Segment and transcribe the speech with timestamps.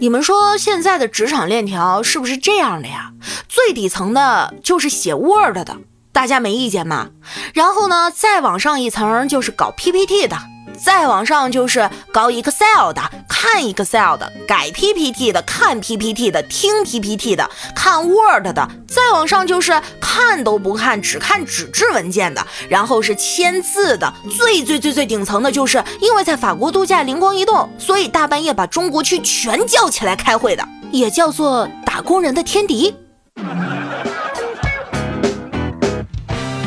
[0.00, 3.10] 你们说现在的职场链条是不是这样的呀？
[3.48, 5.78] 最底层的就是写 Word 的，
[6.12, 7.10] 大家没意见吗？
[7.52, 10.36] 然后呢，再往上一层就是搞 PPT 的。
[10.82, 18.68] 再往上就是搞 Excel 的，看 Excel 的，改 PPT 的，看 PPT 的，听 PPT 的，看 Word 的。
[18.86, 22.46] 再往上就是看都不看，只看纸质文件的。
[22.68, 24.12] 然后是签字的。
[24.36, 32.94] 最最最最顶层的就是因为在法国度假灵光一动，所以大半夜把中国区全叫起来开会的，也叫做打工人的天敌。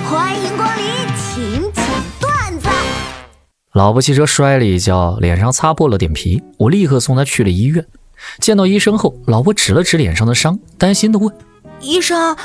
[0.10, 0.84] 欢迎光临，
[1.18, 1.61] 请。
[3.74, 7.86] 老婆骑车摔了一跤，脸上擦破了点皮，我立刻送她去了医院。
[8.40, 11.34] 见到医生后，老婆指了指脸上的伤，担心地问
[11.80, 12.36] ：“医生，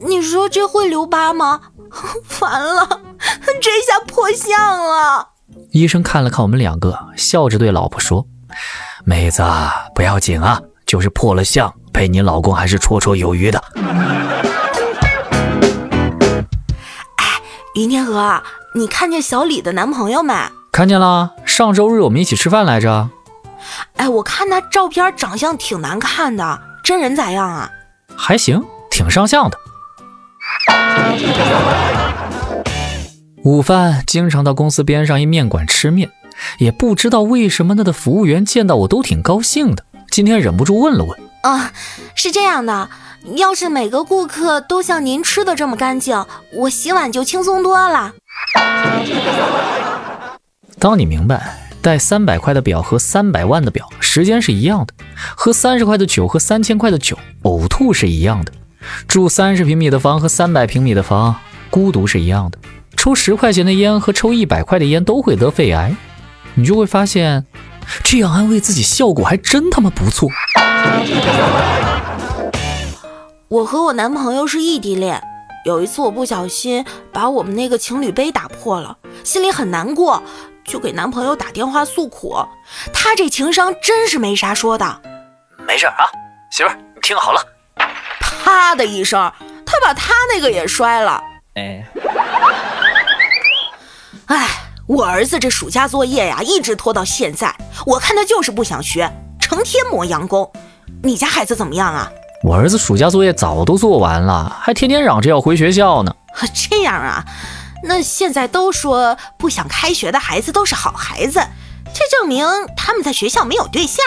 [0.00, 1.60] 你说这会留疤吗？
[2.40, 3.00] 完了，
[3.60, 5.28] 这下破相了。”
[5.70, 8.26] 医生看了看我们两个，笑着对老婆说
[9.06, 9.44] ：“妹子，
[9.94, 13.62] 不要紧啊，就是破了相，陪你老公还是绰绰有余的。”
[17.18, 17.40] 哎，
[17.76, 18.42] 云天河，
[18.74, 20.34] 你看见小李的男朋友没？
[20.82, 23.08] 看见了，上周日我们一起吃饭来着。
[23.94, 27.70] 哎，我看他照片长相挺难看的，真人咋样啊？
[28.16, 29.56] 还行，挺上相的。
[33.44, 36.10] 午饭经常到公司边上一面馆吃面，
[36.58, 39.84] 也不知道为什么那的服务员见到我都挺高兴的。
[40.10, 41.16] 今天忍不住问了问。
[41.44, 41.70] 啊，
[42.16, 42.90] 是这样的，
[43.36, 48.12] 要是每个顾客都像您吃的这么干净，我洗碗就轻松多了。
[50.82, 54.92] 当你明白带三百块的表和三百万的表时间是一样的，
[55.36, 58.50] 喝三十块的酒和三千块的酒呕吐是一样的，
[59.06, 61.36] 住三十平米的房和三百平米的房
[61.70, 62.58] 孤独是一样的，
[62.96, 65.94] 抽十块钱的烟和抽一百块的烟都会得肺癌，
[66.54, 67.46] 你就会发现，
[68.02, 70.28] 这样安慰自己效果还真他妈不错。
[73.46, 75.22] 我和我男朋友是异地恋，
[75.64, 80.20] 有一次我不小心把我们那个情侣杯打破了，心里很难过。
[80.72, 82.34] 就给男朋友打电话诉苦，
[82.94, 85.02] 他这情商真是没啥说的。
[85.68, 86.08] 没事啊，
[86.50, 87.46] 媳妇儿，你听好了。
[88.18, 89.30] 啪的一声，
[89.66, 91.22] 他把他那个也摔了。
[91.56, 91.84] 哎，
[94.28, 94.48] 哎，
[94.86, 100.50] 我儿子这暑假作业呀，一直拖到现在，我看他就是不想学，成天磨洋工。
[101.02, 102.10] 你家孩子怎么样啊？
[102.42, 106.16] 我儿子暑假作业早都做完了，还天天嚷着要回学校呢。
[106.54, 107.22] 这样啊。
[107.84, 111.40] 那现在都说不想开学的孩子都是好孩子，
[111.92, 114.04] 这证明他们在学校没有对象。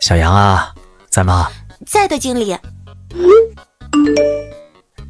[0.00, 0.74] 小杨啊，
[1.08, 1.48] 在吗？
[1.86, 2.56] 在的，经理。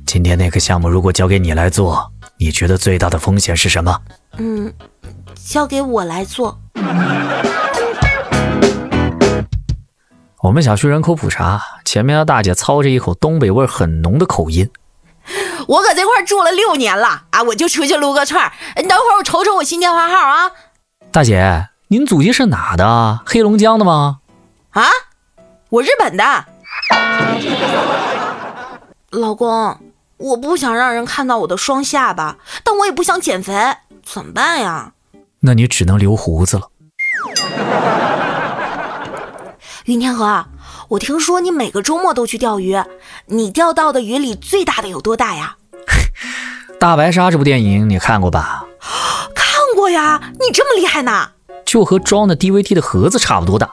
[0.06, 4.00] 今天那个项目如果交给你来做，你觉得最大的风险是什么？
[4.38, 4.72] 嗯，
[5.34, 6.56] 交给我来做。
[10.40, 14.70] 我们小区人口普查，前面的大姐操着一口东北味很浓的口音。
[15.66, 17.42] 我搁这块住了六年了啊！
[17.42, 20.50] 我就出去撸个串你等会儿我瞅瞅我新电话号啊。
[21.10, 23.20] 大姐，您祖籍是哪的？
[23.24, 24.18] 黑龙江的吗？
[24.70, 24.86] 啊，
[25.70, 26.44] 我日本的。
[29.10, 29.78] 老公，
[30.18, 34.92] 我不想让人看到我的双下巴，但我也不想减肥，怎么办呀？
[35.40, 36.68] 那你只能留胡子了。
[39.84, 40.44] 云天河。
[40.88, 42.76] 我听说你每个周末都去钓鱼，
[43.26, 45.56] 你钓到的鱼里最大的有多大呀？
[46.78, 48.64] 大白鲨这部电影你看过吧？
[49.34, 51.30] 看过呀，你这么厉害呢？
[51.64, 53.70] 就和装的 DVD 的盒子差不多大。